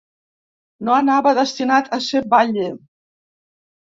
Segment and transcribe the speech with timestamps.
[0.87, 2.67] No anava destinat a ser batlle.